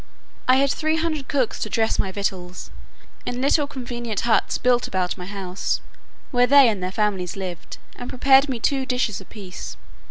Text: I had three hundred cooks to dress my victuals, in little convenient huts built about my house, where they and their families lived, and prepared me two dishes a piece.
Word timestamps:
I 0.47 0.55
had 0.55 0.71
three 0.71 0.95
hundred 0.95 1.27
cooks 1.27 1.59
to 1.59 1.69
dress 1.69 1.99
my 1.99 2.11
victuals, 2.11 2.71
in 3.23 3.39
little 3.39 3.67
convenient 3.67 4.21
huts 4.21 4.57
built 4.57 4.87
about 4.87 5.15
my 5.15 5.27
house, 5.27 5.79
where 6.31 6.47
they 6.47 6.69
and 6.69 6.81
their 6.81 6.91
families 6.91 7.35
lived, 7.35 7.77
and 7.95 8.09
prepared 8.09 8.49
me 8.49 8.59
two 8.59 8.83
dishes 8.87 9.21
a 9.21 9.25
piece. 9.25 9.77